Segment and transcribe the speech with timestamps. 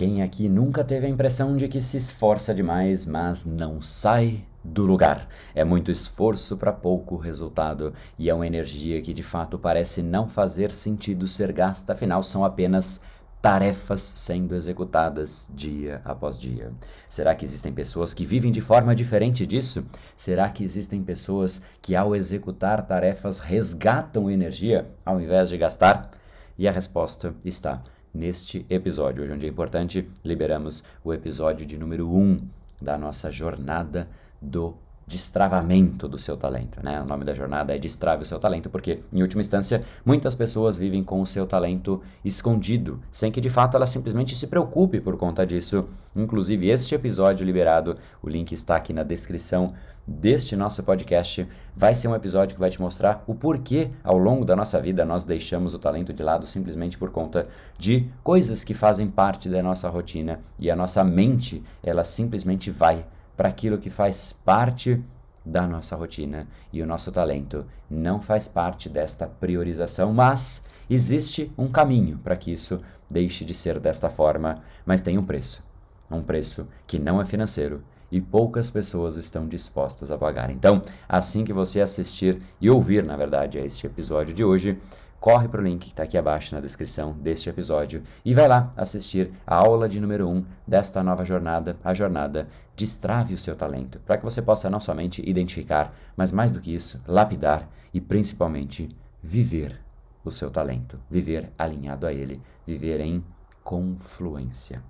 [0.00, 4.86] Quem aqui nunca teve a impressão de que se esforça demais, mas não sai do
[4.86, 5.28] lugar?
[5.54, 10.26] É muito esforço para pouco resultado e é uma energia que de fato parece não
[10.26, 13.02] fazer sentido ser gasta, afinal são apenas
[13.42, 16.72] tarefas sendo executadas dia após dia.
[17.06, 19.84] Será que existem pessoas que vivem de forma diferente disso?
[20.16, 26.10] Será que existem pessoas que, ao executar tarefas, resgatam energia ao invés de gastar?
[26.56, 27.82] E a resposta está
[28.12, 29.22] neste episódio.
[29.22, 32.40] Hoje é um dia importante, liberamos o episódio de número 1 um
[32.80, 34.08] da nossa jornada
[34.40, 34.76] do
[35.10, 37.02] destravamento do seu talento, né?
[37.02, 40.76] O nome da jornada é Destrave o seu talento, porque em última instância, muitas pessoas
[40.76, 45.16] vivem com o seu talento escondido, sem que de fato ela simplesmente se preocupe por
[45.16, 45.88] conta disso.
[46.14, 49.74] Inclusive, este episódio liberado, o link está aqui na descrição
[50.06, 54.44] deste nosso podcast, vai ser um episódio que vai te mostrar o porquê ao longo
[54.44, 58.74] da nossa vida nós deixamos o talento de lado simplesmente por conta de coisas que
[58.74, 63.04] fazem parte da nossa rotina e a nossa mente, ela simplesmente vai
[63.40, 65.02] para aquilo que faz parte
[65.42, 71.66] da nossa rotina e o nosso talento não faz parte desta priorização, mas existe um
[71.66, 75.64] caminho para que isso deixe de ser desta forma, mas tem um preço.
[76.10, 80.50] Um preço que não é financeiro e poucas pessoas estão dispostas a pagar.
[80.50, 84.78] Então, assim que você assistir e ouvir, na verdade, a este episódio de hoje,
[85.20, 88.72] corre para o link que está aqui abaixo na descrição deste episódio e vai lá
[88.76, 93.54] assistir a aula de número 1 um desta nova jornada, a jornada Destrave o seu
[93.54, 98.00] talento, para que você possa não somente identificar, mas mais do que isso, lapidar e
[98.00, 98.88] principalmente
[99.22, 99.78] viver
[100.24, 103.22] o seu talento, viver alinhado a ele, viver em
[103.62, 104.82] confluência.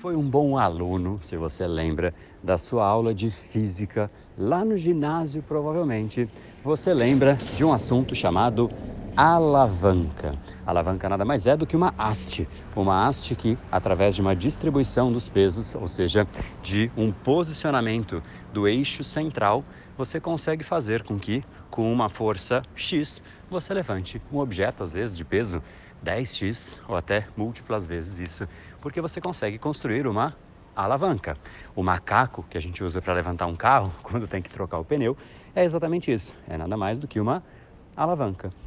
[0.00, 5.42] Foi um bom aluno, se você lembra da sua aula de física lá no ginásio,
[5.42, 6.28] provavelmente.
[6.62, 8.70] Você lembra de um assunto chamado
[9.18, 10.38] alavanca.
[10.64, 15.10] Alavanca nada mais é do que uma haste, uma haste que, através de uma distribuição
[15.10, 16.24] dos pesos, ou seja,
[16.62, 18.22] de um posicionamento
[18.52, 19.64] do eixo central,
[19.96, 23.20] você consegue fazer com que, com uma força X,
[23.50, 25.60] você levante um objeto, às vezes de peso
[26.04, 28.48] 10x ou até múltiplas vezes isso,
[28.80, 30.36] porque você consegue construir uma
[30.76, 31.36] alavanca.
[31.74, 34.84] O macaco que a gente usa para levantar um carro quando tem que trocar o
[34.84, 35.16] pneu
[35.56, 37.57] é exatamente isso, é nada mais do que uma alavanca.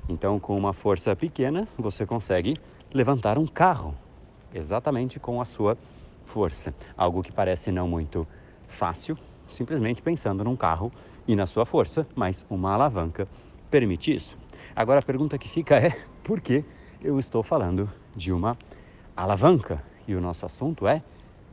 [0.09, 2.59] Então, com uma força pequena, você consegue
[2.93, 3.95] levantar um carro
[4.53, 5.77] exatamente com a sua
[6.25, 6.75] força.
[6.97, 8.27] Algo que parece não muito
[8.67, 10.91] fácil, simplesmente pensando num carro
[11.25, 13.25] e na sua força, mas uma alavanca
[13.69, 14.37] permite isso.
[14.75, 16.65] Agora a pergunta que fica é: por que
[17.01, 18.57] eu estou falando de uma
[19.15, 21.01] alavanca e o nosso assunto é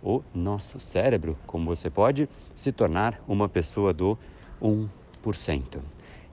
[0.03, 4.19] o nosso cérebro, como você pode se tornar uma pessoa do
[4.60, 5.81] 1%.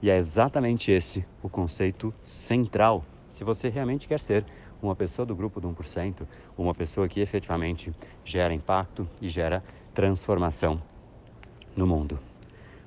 [0.01, 3.03] E é exatamente esse o conceito central.
[3.27, 4.45] Se você realmente quer ser
[4.81, 9.63] uma pessoa do grupo do 1%, uma pessoa que efetivamente gera impacto e gera
[9.93, 10.81] transformação
[11.75, 12.19] no mundo.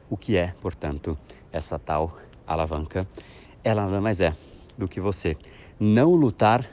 [0.09, 1.19] O que é, portanto,
[1.53, 3.07] essa tal alavanca?
[3.65, 4.35] Ela nada mais é
[4.77, 5.37] do que você
[5.79, 6.69] não lutar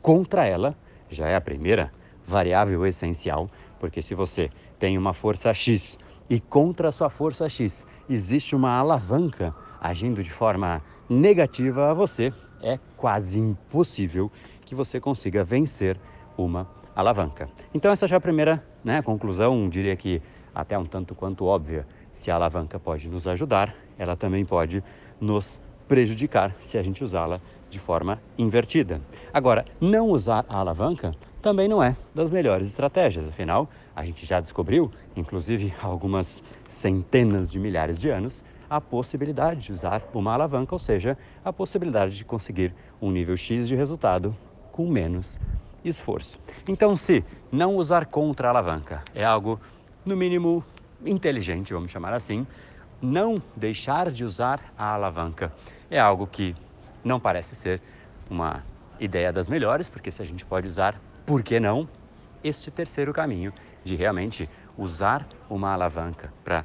[0.00, 0.76] contra ela,
[1.08, 1.92] já é a primeira
[2.24, 3.50] variável essencial,
[3.80, 5.98] porque se você tem uma força X
[6.30, 12.32] e contra a sua força X existe uma alavanca agindo de forma negativa a você,
[12.62, 14.30] é quase impossível
[14.64, 15.98] que você consiga vencer
[16.36, 17.48] uma alavanca.
[17.72, 20.20] Então essa já é a primeira né, conclusão, diria que
[20.54, 21.86] até um tanto quanto óbvia.
[22.12, 24.82] Se a alavanca pode nos ajudar, ela também pode
[25.20, 27.40] nos prejudicar se a gente usá-la
[27.70, 29.00] de forma invertida.
[29.32, 34.40] Agora, não usar a alavanca também não é das melhores estratégias, afinal, a gente já
[34.40, 40.74] descobriu, inclusive há algumas centenas de milhares de anos, a possibilidade de usar uma alavanca,
[40.74, 44.36] ou seja, a possibilidade de conseguir um nível X de resultado
[44.72, 45.40] com menos
[45.84, 46.38] esforço.
[46.66, 49.60] Então, se não usar contra a alavanca é algo,
[50.04, 50.64] no mínimo,
[51.04, 52.46] inteligente, vamos chamar assim,
[53.00, 55.52] não deixar de usar a alavanca
[55.90, 56.54] é algo que
[57.02, 57.80] não parece ser
[58.28, 58.62] uma
[59.00, 61.88] ideia das melhores, porque se a gente pode usar, por que não
[62.42, 63.52] este terceiro caminho
[63.84, 66.64] de realmente usar uma alavanca para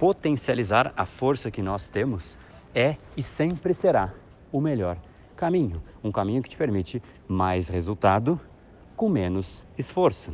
[0.00, 2.38] potencializar a força que nós temos
[2.74, 4.14] é e sempre será
[4.50, 4.96] o melhor
[5.36, 8.40] caminho, um caminho que te permite mais resultado
[8.96, 10.32] com menos esforço,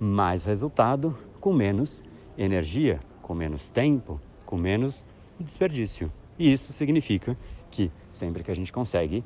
[0.00, 2.02] mais resultado com menos
[2.38, 5.04] energia, com menos tempo, com menos
[5.38, 6.10] desperdício.
[6.38, 7.36] E isso significa
[7.70, 9.22] que sempre que a gente consegue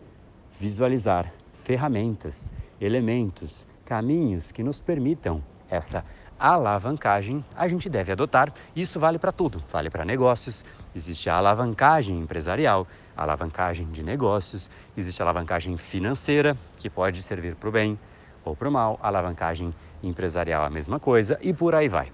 [0.59, 1.33] visualizar
[1.63, 6.05] ferramentas, elementos, caminhos que nos permitam essa
[6.39, 8.53] alavancagem a gente deve adotar.
[8.75, 10.65] Isso vale para tudo, vale para negócios.
[10.95, 12.87] Existe a alavancagem empresarial,
[13.17, 17.99] a alavancagem de negócios, existe a alavancagem financeira, que pode servir para o bem
[18.45, 22.13] ou para o mal, a alavancagem empresarial a mesma coisa e por aí vai.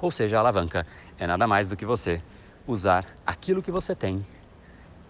[0.00, 0.86] Ou seja, a alavanca
[1.18, 2.22] é nada mais do que você
[2.66, 4.24] usar aquilo que você tem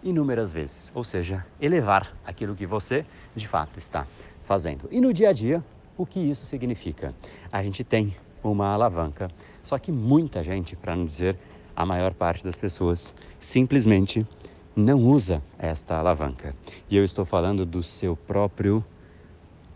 [0.03, 3.05] inúmeras vezes, ou seja, elevar aquilo que você
[3.37, 4.07] de fato está
[4.45, 4.89] fazendo.
[4.91, 5.63] E no dia a dia,
[5.97, 7.15] o que isso significa?
[7.51, 9.31] A gente tem uma alavanca,
[9.63, 11.37] só que muita gente, para não dizer
[11.77, 14.27] a maior parte das pessoas, simplesmente
[14.75, 16.55] não usa esta alavanca.
[16.89, 18.85] E eu estou falando do seu próprio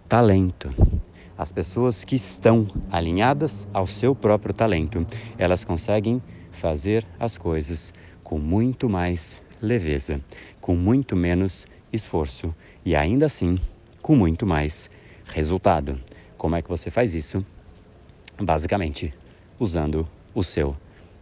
[0.08, 0.72] talento.
[1.36, 5.04] As pessoas que estão alinhadas ao seu próprio talento,
[5.36, 6.22] elas conseguem
[6.52, 10.20] fazer as coisas com muito mais leveza,
[10.60, 13.58] com muito menos esforço e ainda assim
[14.00, 14.90] com muito mais
[15.26, 16.00] resultado.
[16.36, 17.44] Como é que você faz isso?
[18.40, 19.12] Basicamente,
[19.58, 20.76] usando o seu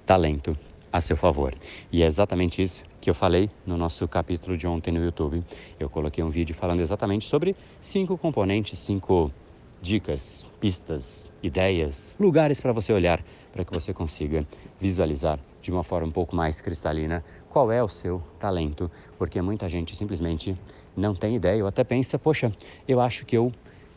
[0.04, 0.56] talento
[0.92, 1.54] a seu favor.
[1.90, 5.42] E é exatamente isso que eu falei no nosso capítulo de ontem no YouTube.
[5.80, 9.32] Eu coloquei um vídeo falando exatamente sobre cinco componentes, cinco
[9.80, 13.22] dicas, pistas, ideias, lugares para você olhar
[13.52, 14.46] para que você consiga
[14.78, 19.68] visualizar de uma forma um pouco mais cristalina qual é o seu talento, porque muita
[19.68, 20.56] gente simplesmente
[20.96, 22.52] não tem ideia ou até pensa, poxa,
[22.86, 23.52] eu acho que eu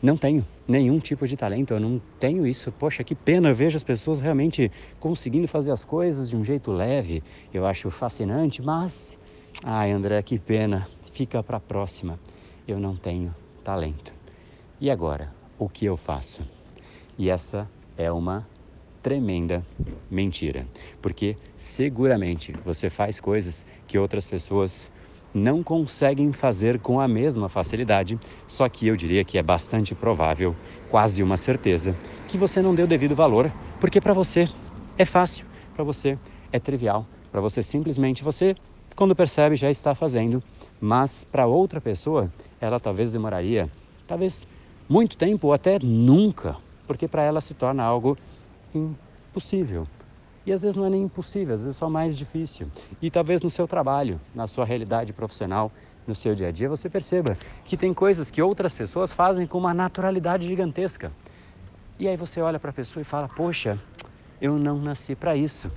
[0.06, 2.70] não tenho nenhum tipo de talento, eu não tenho isso.
[2.70, 4.70] Poxa, que pena, eu vejo as pessoas realmente
[5.00, 7.22] conseguindo fazer as coisas de um jeito leve.
[7.52, 9.18] Eu acho fascinante, mas
[9.64, 10.88] ai, André, que pena.
[11.12, 12.20] Fica para a próxima.
[12.68, 14.12] Eu não tenho talento.
[14.80, 16.42] E agora, o que eu faço?
[17.18, 18.46] E essa é uma
[19.02, 19.64] tremenda
[20.10, 20.66] mentira,
[21.00, 24.90] porque seguramente você faz coisas que outras pessoas
[25.36, 28.18] não conseguem fazer com a mesma facilidade,
[28.48, 30.56] só que eu diria que é bastante provável,
[30.90, 31.94] quase uma certeza,
[32.26, 34.48] que você não deu devido valor, porque para você
[34.96, 35.44] é fácil,
[35.74, 36.18] para você
[36.50, 38.56] é trivial, para você simplesmente você
[38.96, 40.42] quando percebe já está fazendo,
[40.80, 43.70] mas para outra pessoa ela talvez demoraria,
[44.06, 44.48] talvez
[44.88, 46.56] muito tempo ou até nunca,
[46.86, 48.16] porque para ela se torna algo
[48.74, 49.86] impossível.
[50.46, 52.68] E às vezes não é nem impossível, às vezes é só mais difícil.
[53.02, 55.72] E talvez no seu trabalho, na sua realidade profissional,
[56.06, 59.58] no seu dia a dia, você perceba que tem coisas que outras pessoas fazem com
[59.58, 61.10] uma naturalidade gigantesca.
[61.98, 63.76] E aí você olha para a pessoa e fala: Poxa,
[64.40, 65.68] eu não nasci para isso.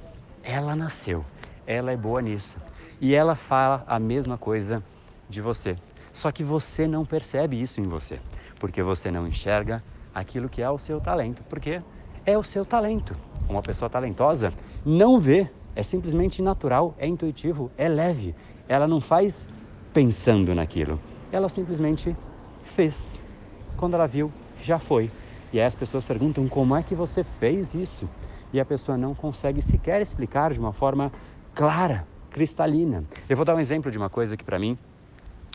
[0.44, 1.26] Ela nasceu,
[1.66, 2.56] ela é boa nisso.
[3.02, 4.84] E ela fala a mesma coisa
[5.28, 5.78] de você.
[6.14, 8.20] Só que você não percebe isso em você,
[8.60, 9.84] porque você não enxerga
[10.14, 11.82] aquilo que é o seu talento, porque
[12.26, 13.16] é o seu talento
[13.50, 14.54] uma pessoa talentosa
[14.86, 18.36] não vê, é simplesmente natural, é intuitivo, é leve.
[18.68, 19.50] Ela não faz
[19.92, 21.00] pensando naquilo,
[21.32, 22.16] ela simplesmente
[22.62, 23.24] fez.
[23.76, 24.32] Quando ela viu,
[24.62, 25.10] já foi.
[25.52, 28.08] E aí as pessoas perguntam como é que você fez isso?
[28.54, 31.12] E a pessoa não consegue sequer explicar de uma forma
[31.56, 33.04] clara, cristalina.
[33.28, 34.78] Eu vou dar um exemplo de uma coisa que para mim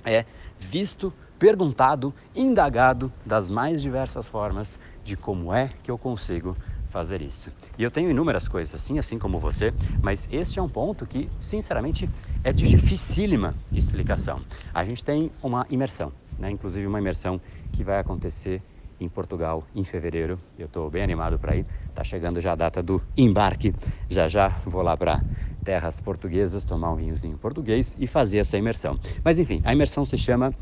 [0.04, 0.24] é
[0.58, 6.56] visto, perguntado, indagado das mais diversas formas de como é que eu consigo
[6.88, 7.50] fazer isso.
[7.76, 11.28] E eu tenho inúmeras coisas assim, assim como você, mas este é um ponto que,
[11.40, 12.08] sinceramente,
[12.44, 14.40] é de dificílima explicação.
[14.72, 16.50] A gente tem uma imersão, né?
[16.50, 17.40] inclusive uma imersão
[17.72, 18.62] que vai acontecer
[19.00, 20.38] em Portugal em fevereiro.
[20.58, 21.66] Eu estou bem animado para ir.
[21.88, 23.74] Está chegando já a data do embarque.
[24.08, 25.20] Já já vou lá para
[25.64, 28.98] terras portuguesas tomar um vinhozinho português e fazer essa imersão.
[29.24, 30.52] Mas enfim, a imersão se chama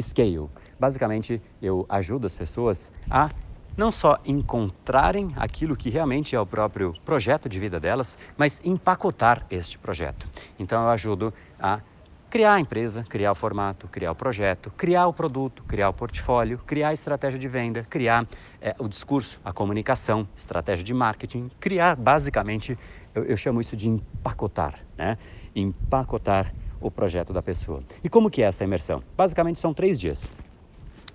[0.00, 0.48] Scale.
[0.78, 3.30] Basicamente, eu ajudo as pessoas a
[3.76, 9.46] não só encontrarem aquilo que realmente é o próprio projeto de vida delas, mas empacotar
[9.50, 10.26] este projeto.
[10.58, 11.80] Então eu ajudo a
[12.32, 16.58] criar a empresa, criar o formato, criar o projeto, criar o produto, criar o portfólio,
[16.66, 18.26] criar a estratégia de venda, criar
[18.58, 22.78] é, o discurso, a comunicação, estratégia de marketing, criar basicamente,
[23.14, 25.18] eu, eu chamo isso de empacotar, né?
[25.54, 27.82] Empacotar o projeto da pessoa.
[28.02, 29.02] E como que é essa imersão?
[29.14, 30.26] Basicamente são três dias.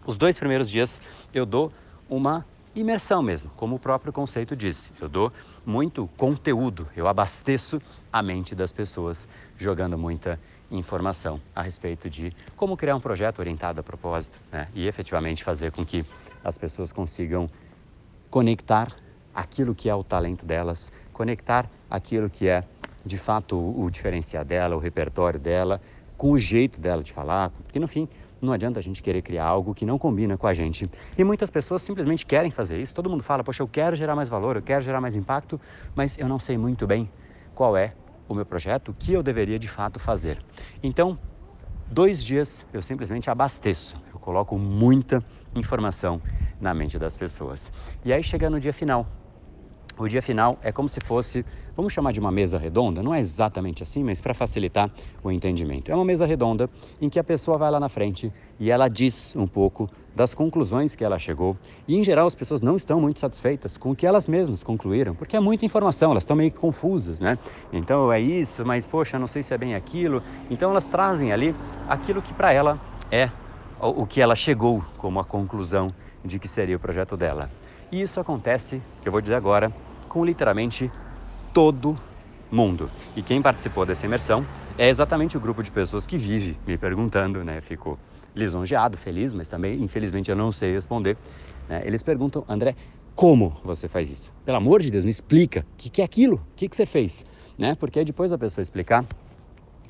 [0.06, 1.02] Os dois primeiros dias
[1.34, 1.72] eu dou
[2.10, 2.46] uma
[2.76, 4.92] imersão mesmo, como o próprio conceito disse.
[5.02, 5.32] Eu dou
[5.66, 12.76] muito conteúdo, eu abasteço a mente das pessoas jogando muita informação a respeito de como
[12.76, 14.68] criar um projeto orientado a propósito né?
[14.76, 16.06] e efetivamente fazer com que
[16.44, 17.50] as pessoas consigam
[18.30, 18.92] conectar
[19.34, 22.64] aquilo que é o talento delas, conectar aquilo que é
[23.06, 25.82] de fato o diferencial dela, o repertório dela,
[26.18, 28.08] com o jeito dela de falar, porque no fim
[28.42, 30.90] não adianta a gente querer criar algo que não combina com a gente.
[31.18, 32.94] E muitas pessoas simplesmente querem fazer isso.
[32.94, 35.60] Todo mundo fala, poxa, eu quero gerar mais valor, eu quero gerar mais impacto,
[35.96, 37.10] mas eu não sei muito bem
[37.56, 37.94] qual é
[38.28, 40.40] o meu projeto, o que eu deveria de fato fazer.
[40.84, 41.18] Então,
[41.90, 45.24] dois dias eu simplesmente abasteço, eu coloco muita
[45.56, 46.22] informação
[46.60, 47.72] na mente das pessoas.
[48.04, 49.08] E aí chega no dia final,
[49.98, 51.44] O dia final é como se fosse,
[51.76, 54.92] vamos chamar de uma mesa redonda, não é exatamente assim, mas para facilitar
[55.24, 55.92] o entendimento.
[55.92, 56.70] É uma mesa redonda
[57.02, 60.96] em que a pessoa vai lá na frente e ela diz um pouco das conclusões
[60.96, 61.58] que ela chegou.
[61.88, 65.16] E em geral as pessoas não estão muito satisfeitas com o que elas mesmas concluíram,
[65.16, 67.38] porque é muita informação, elas estão meio confusas, né?
[67.74, 70.22] Então é isso, mas poxa, não sei se é bem aquilo.
[70.52, 71.56] Então elas trazem ali
[71.90, 72.80] aquilo que para ela
[73.12, 73.32] é
[73.80, 75.92] o que ela chegou como a conclusão
[76.24, 77.50] de que seria o projeto dela.
[77.92, 79.72] E isso acontece, que eu vou dizer agora,
[80.08, 80.92] com literalmente
[81.54, 81.98] todo
[82.52, 82.90] mundo.
[83.16, 84.46] E quem participou dessa imersão
[84.78, 87.62] é exatamente o grupo de pessoas que vive me perguntando, né?
[87.62, 88.00] Fico
[88.36, 91.18] lisonjeado, feliz, mas também, infelizmente, eu não sei responder.
[91.68, 91.82] Né?
[91.86, 92.76] Eles perguntam, André,
[93.16, 94.32] como você faz isso?
[94.46, 95.62] Pelo amor de Deus, me explica.
[95.74, 96.36] O que, que é aquilo?
[96.36, 97.26] O que, que você fez?
[97.58, 97.76] Né?
[97.76, 99.04] Porque depois a pessoa explicar,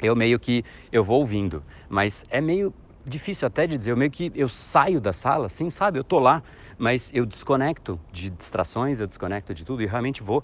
[0.01, 2.74] eu meio que eu vou ouvindo, mas é meio
[3.05, 6.00] difícil até de dizer, eu meio que eu saio da sala, assim, sabe?
[6.00, 6.43] Eu tô lá
[6.77, 10.43] mas eu desconecto de distrações, eu desconecto de tudo e realmente vou,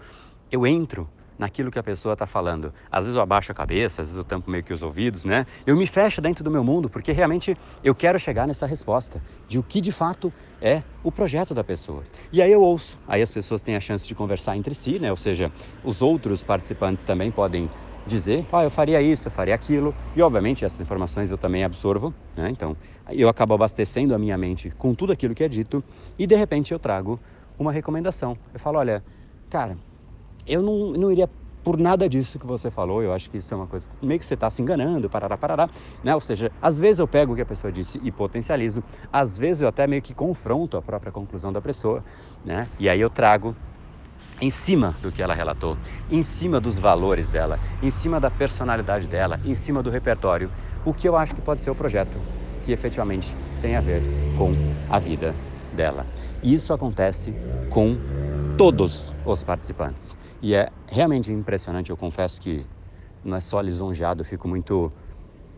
[0.51, 2.73] eu entro naquilo que a pessoa está falando.
[2.91, 5.45] Às vezes eu abaixo a cabeça, às vezes eu tampo meio que os ouvidos, né?
[5.65, 9.57] Eu me fecho dentro do meu mundo porque realmente eu quero chegar nessa resposta de
[9.57, 12.03] o que de fato é o projeto da pessoa.
[12.31, 15.09] E aí eu ouço, aí as pessoas têm a chance de conversar entre si, né?
[15.09, 15.51] Ou seja,
[15.83, 17.69] os outros participantes também podem
[18.05, 22.13] dizer, ah, eu faria isso, eu faria aquilo, e obviamente essas informações eu também absorvo,
[22.35, 22.49] né?
[22.49, 22.75] então
[23.09, 25.83] eu acabo abastecendo a minha mente com tudo aquilo que é dito
[26.17, 27.19] e de repente eu trago
[27.57, 28.37] uma recomendação.
[28.53, 29.03] Eu falo, olha,
[29.49, 29.77] cara,
[30.45, 31.29] eu não, não iria
[31.63, 34.19] por nada disso que você falou, eu acho que isso é uma coisa que meio
[34.19, 35.69] que você está se enganando, parará, parará,
[36.03, 36.13] né?
[36.13, 39.61] Ou seja, às vezes eu pego o que a pessoa disse e potencializo, às vezes
[39.61, 42.03] eu até meio que confronto a própria conclusão da pessoa,
[42.43, 42.67] né?
[42.77, 43.55] E aí eu trago
[44.41, 45.77] em cima do que ela relatou,
[46.11, 50.49] em cima dos valores dela, em cima da personalidade dela, em cima do repertório,
[50.85, 52.17] o que eu acho que pode ser o projeto
[52.61, 54.01] que efetivamente tem a ver
[54.37, 54.53] com
[54.89, 55.33] a vida
[55.75, 56.05] dela.
[56.41, 57.33] E isso acontece
[57.69, 57.97] com
[58.57, 60.17] todos os participantes.
[60.41, 62.65] E é realmente impressionante, eu confesso que
[63.23, 64.91] não é só lisonjeado, fico muito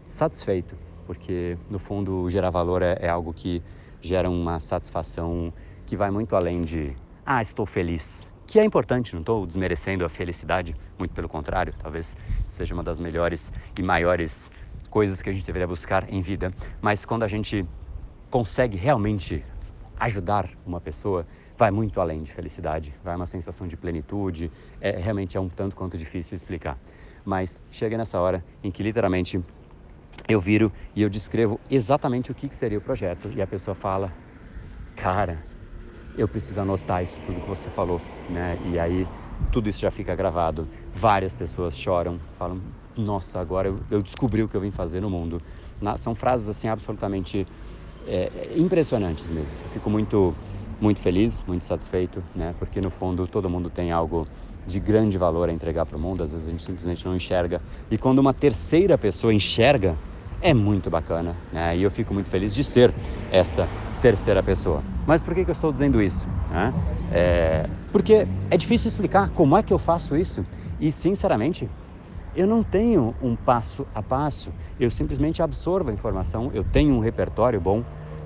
[0.08, 3.62] satisfeito, porque no fundo gerar valor é, é algo que
[4.02, 5.52] gera uma satisfação
[5.86, 10.10] que vai muito além de ah, estou feliz que é importante, não estou desmerecendo a
[10.10, 12.16] felicidade, muito pelo contrário, talvez
[12.50, 14.50] seja uma das melhores e maiores
[14.90, 17.66] coisas que a gente deveria buscar em vida, mas quando a gente
[18.30, 19.44] consegue realmente
[20.00, 21.26] ajudar uma pessoa,
[21.58, 25.76] vai muito além de felicidade, vai uma sensação de plenitude, é, realmente é um tanto
[25.76, 26.78] quanto difícil explicar.
[27.24, 29.44] Mas chega nessa hora em que literalmente
[30.28, 34.14] eu viro e eu descrevo exatamente o que seria o projeto e a pessoa fala,
[34.96, 35.44] cara,
[36.18, 38.58] eu preciso anotar isso tudo que você falou, né?
[38.72, 39.08] E aí
[39.52, 40.68] tudo isso já fica gravado.
[40.94, 42.62] Várias pessoas choram, falam:
[42.96, 45.42] Nossa, agora eu, eu descobri o que eu vim fazer no mundo.
[45.82, 47.46] Na, são frases assim absolutamente
[48.08, 49.52] é, impressionantes mesmo.
[49.64, 50.34] Eu fico muito,
[50.80, 52.56] muito feliz, muito satisfeito, né?
[52.58, 54.28] Porque no fundo todo mundo tem algo
[54.66, 56.24] de grande valor a entregar para o mundo.
[56.24, 57.62] Às vezes a gente simplesmente não enxerga.
[57.92, 59.96] E quando uma terceira pessoa enxerga,
[60.42, 61.76] é muito bacana, né?
[61.78, 62.94] E eu fico muito feliz de ser
[63.32, 63.68] esta
[64.02, 64.95] terceira pessoa.
[65.06, 66.28] Mas por que, que eu estou dizendo isso?
[67.12, 70.46] É, porque é difícil explicar como é que eu faço isso.
[70.80, 71.70] E, sinceramente,
[72.36, 77.00] eu não tenho um passo a passo, eu simplesmente absorvo a informação, eu tenho um
[77.00, 77.84] repertório bom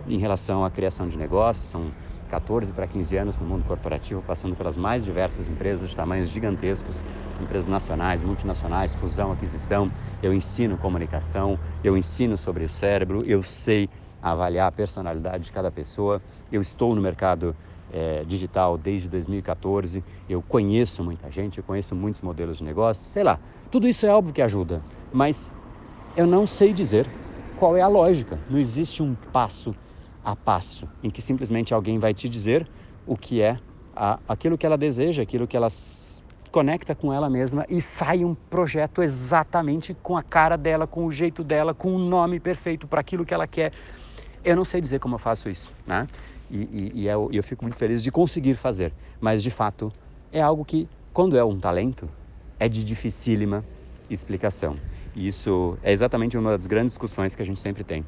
[0.08, 1.92] em relação à criação de negócios, são
[2.30, 7.04] 14 para 15 anos no mundo corporativo, passando pelas mais diversas empresas de tamanhos gigantescos,
[7.42, 9.92] empresas nacionais, multinacionais, fusão, aquisição.
[10.22, 13.90] Eu ensino comunicação, eu ensino sobre o cérebro, eu sei
[14.22, 16.22] avaliar a personalidade de cada pessoa.
[16.52, 17.56] Eu estou no mercado
[17.92, 23.24] é, digital desde 2014, eu conheço muita gente, eu conheço muitos modelos de negócio, sei
[23.24, 23.40] lá.
[23.72, 25.56] Tudo isso é óbvio que ajuda, mas
[26.16, 27.08] eu não sei dizer
[27.58, 28.40] qual é a lógica.
[28.50, 29.74] Não existe um passo
[30.24, 32.68] a passo em que simplesmente alguém vai te dizer
[33.06, 33.60] o que é
[33.96, 35.70] a, aquilo que ela deseja, aquilo que ela
[36.52, 41.12] conecta com ela mesma e sai um projeto exatamente com a cara dela, com o
[41.12, 43.72] jeito dela, com o nome perfeito para aquilo que ela quer.
[44.44, 46.08] Eu não sei dizer como eu faço isso, né?
[46.50, 49.92] E, e, e eu, eu fico muito feliz de conseguir fazer, mas de fato
[50.32, 52.10] é algo que, quando é um talento,
[52.60, 53.64] é de dificílima
[54.10, 54.76] explicação.
[55.16, 58.06] E isso é exatamente uma das grandes discussões que a gente sempre tem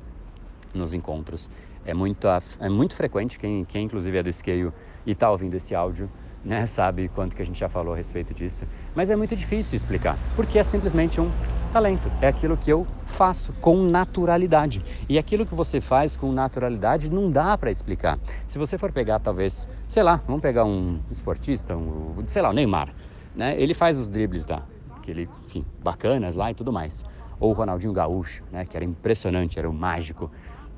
[0.73, 1.49] nos encontros.
[1.85, 2.27] É muito,
[2.59, 4.71] é muito frequente, quem, quem inclusive é do Scale
[5.05, 6.09] e está ouvindo esse áudio,
[6.43, 8.65] né, sabe quanto que a gente já falou a respeito disso.
[8.95, 11.29] Mas é muito difícil explicar, porque é simplesmente um
[11.71, 12.11] talento.
[12.21, 14.83] É aquilo que eu faço com naturalidade.
[15.07, 18.19] E aquilo que você faz com naturalidade não dá para explicar.
[18.47, 22.53] Se você for pegar, talvez, sei lá, vamos pegar um esportista, um, sei lá, o
[22.53, 22.93] Neymar,
[23.35, 23.55] né?
[23.59, 24.63] Ele faz os dribles lá,
[25.01, 25.11] que
[25.45, 27.05] enfim, bacanas lá e tudo mais.
[27.39, 28.65] Ou o Ronaldinho Gaúcho, né?
[28.65, 30.29] Que era impressionante, era o mágico.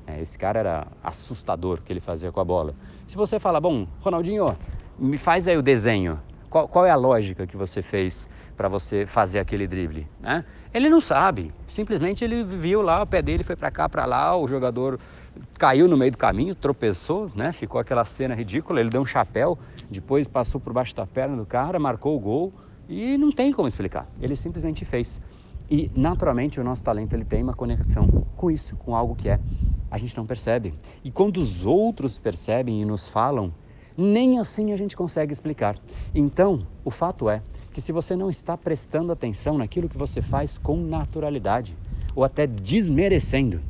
[0.06, 2.74] É, esse cara era assustador o que ele fazia com a bola.
[3.06, 4.54] Se você fala, bom, Ronaldinho,
[4.98, 6.20] me faz aí o desenho.
[6.48, 10.06] qual, qual é a lógica que você fez para você fazer aquele drible?
[10.20, 10.44] Né?
[10.72, 14.36] Ele não sabe, simplesmente ele viu lá, o pé dele foi para cá, para lá,
[14.36, 14.98] o jogador
[15.58, 17.52] caiu no meio do caminho, tropeçou, né?
[17.52, 19.58] ficou aquela cena ridícula, ele deu um chapéu,
[19.90, 22.52] depois passou por baixo da perna do cara, marcou o gol
[22.88, 25.20] e não tem como explicar, ele simplesmente fez.
[25.70, 29.40] E naturalmente o nosso talento ele tem uma conexão com isso, com algo que é
[29.90, 30.74] a gente não percebe.
[31.04, 33.54] E quando os outros percebem e nos falam,
[33.96, 35.76] nem assim a gente consegue explicar.
[36.14, 40.58] Então, o fato é que se você não está prestando atenção naquilo que você faz
[40.58, 41.76] com naturalidade,
[42.14, 43.60] ou até desmerecendo,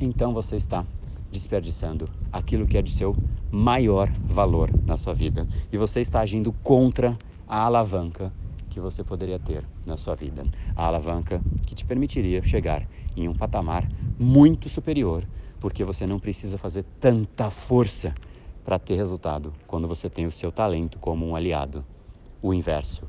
[0.00, 0.84] então você está
[1.30, 3.16] desperdiçando aquilo que é de seu
[3.50, 5.46] maior valor na sua vida.
[5.72, 7.16] E você está agindo contra
[7.46, 8.32] a alavanca
[8.70, 10.44] que você poderia ter na sua vida.
[10.74, 13.88] A alavanca que te permitiria chegar em um patamar
[14.18, 15.24] muito superior,
[15.60, 18.12] porque você não precisa fazer tanta força
[18.64, 21.84] para ter resultado quando você tem o seu talento como um aliado.
[22.40, 23.04] O inverso,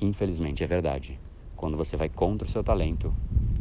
[0.00, 1.18] infelizmente, é verdade.
[1.56, 3.12] Quando você vai contra o seu talento,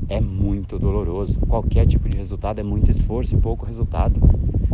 [0.10, 1.40] é muito doloroso.
[1.48, 4.20] Qualquer tipo de resultado é muito esforço e pouco resultado.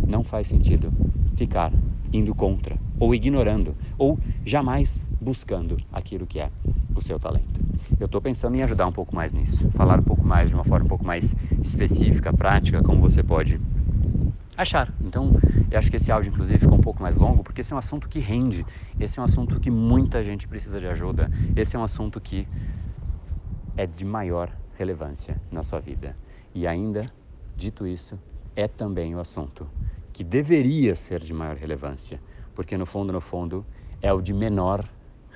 [0.06, 0.92] Não faz sentido
[1.36, 1.72] ficar
[2.12, 6.50] indo contra, ou ignorando, ou jamais buscando aquilo que é
[6.94, 7.60] o seu talento.
[7.98, 10.64] Eu estou pensando em ajudar um pouco mais nisso, falar um pouco mais de uma
[10.64, 13.60] forma um pouco mais específica, prática, como você pode
[14.62, 14.92] achar.
[15.00, 15.32] Então,
[15.70, 17.78] eu acho que esse áudio, inclusive, ficou um pouco mais longo, porque esse é um
[17.78, 18.64] assunto que rende,
[18.98, 22.46] esse é um assunto que muita gente precisa de ajuda, esse é um assunto que
[23.76, 26.16] é de maior relevância na sua vida.
[26.54, 27.10] E ainda,
[27.56, 28.18] dito isso,
[28.54, 29.68] é também o assunto
[30.12, 32.20] que deveria ser de maior relevância,
[32.54, 33.64] porque no fundo, no fundo,
[34.02, 34.84] é o de menor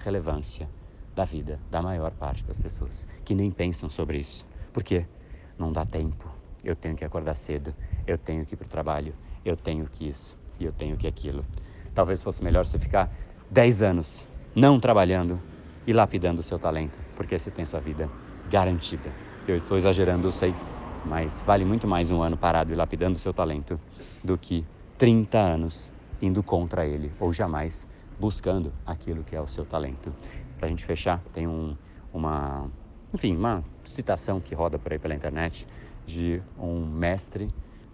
[0.04, 0.68] relevância
[1.14, 4.44] da vida da maior parte das pessoas, que nem pensam sobre isso.
[4.72, 5.06] Por quê?
[5.56, 7.74] Não dá tempo eu tenho que acordar cedo,
[8.06, 11.06] eu tenho que ir para o trabalho, eu tenho que isso e eu tenho que
[11.06, 11.44] aquilo.
[11.94, 13.10] Talvez fosse melhor você ficar
[13.50, 15.40] 10 anos não trabalhando
[15.86, 18.08] e lapidando o seu talento, porque você tem sua vida
[18.50, 19.10] garantida.
[19.46, 20.54] Eu estou exagerando, eu sei,
[21.04, 23.78] mas vale muito mais um ano parado e lapidando o seu talento
[24.22, 24.64] do que
[24.96, 27.86] 30 anos indo contra ele ou jamais
[28.18, 30.12] buscando aquilo que é o seu talento.
[30.56, 31.76] Para a gente fechar, tem um,
[32.12, 32.70] uma,
[33.12, 35.66] enfim, uma citação que roda por aí pela internet
[36.06, 37.48] de um mestre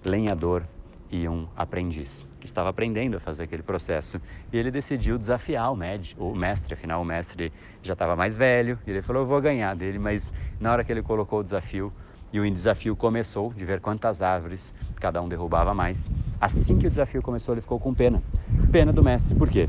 [0.04, 0.64] lenhador
[1.10, 4.20] e um aprendiz que estava aprendendo a fazer aquele processo.
[4.52, 5.78] E ele decidiu desafiar o,
[6.18, 9.74] o mestre, afinal o mestre já estava mais velho e ele falou eu vou ganhar
[9.76, 11.92] dele, mas na hora que ele colocou o desafio
[12.32, 16.08] e o desafio começou de ver quantas árvores cada um derrubava mais,
[16.40, 18.22] assim que o desafio começou ele ficou com pena,
[18.70, 19.68] pena do mestre, por quê?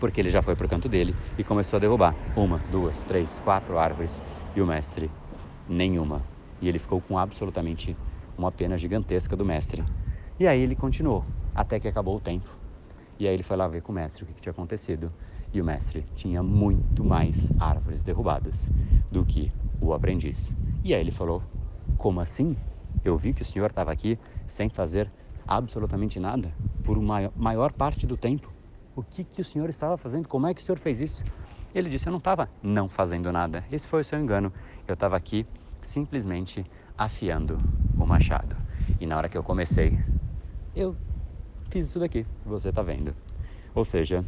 [0.00, 3.38] Porque ele já foi para o canto dele e começou a derrubar uma, duas, três,
[3.40, 4.22] quatro árvores
[4.56, 5.10] e o mestre
[5.68, 6.22] nenhuma
[6.60, 7.96] e ele ficou com absolutamente
[8.36, 9.84] uma pena gigantesca do mestre.
[10.38, 12.48] E aí ele continuou, até que acabou o tempo.
[13.18, 15.12] E aí ele foi lá ver com o mestre o que, tinha acontecido.
[15.52, 18.70] E o mestre tinha muito mais árvores derrubadas
[19.10, 20.54] do que o aprendiz.
[20.84, 21.42] E aí ele falou:
[21.96, 22.56] Como assim?
[23.04, 25.10] Eu vi que o senhor estava aqui sem fazer
[25.46, 26.52] absolutamente nada
[26.84, 28.52] por uma maior parte do tempo.
[28.94, 30.28] O que, que o senhor estava fazendo?
[30.28, 31.24] Como é que o senhor fez isso?
[31.74, 33.64] Ele disse: Eu não estava não fazendo nada.
[33.72, 34.52] Esse foi o seu engano.
[34.86, 35.46] Eu estava aqui
[35.82, 36.64] simplesmente
[36.96, 37.58] afiando
[37.98, 38.56] o machado.
[39.00, 39.98] E na hora que eu comecei,
[40.74, 40.96] eu
[41.70, 43.14] fiz isso daqui que você está vendo.
[43.74, 44.24] Ou seja,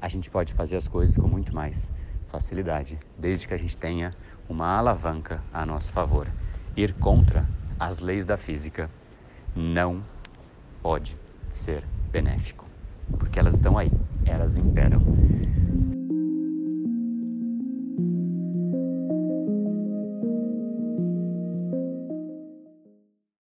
[0.00, 1.90] a gente pode fazer as coisas com muito mais
[2.28, 4.14] facilidade, desde que a gente tenha
[4.48, 6.28] uma alavanca a nosso favor.
[6.76, 8.90] Ir contra as leis da física
[9.54, 10.02] não
[10.82, 11.16] pode
[11.50, 11.82] ser
[12.12, 12.66] benéfico,
[13.18, 13.90] porque elas estão aí,
[14.24, 15.00] elas imperam.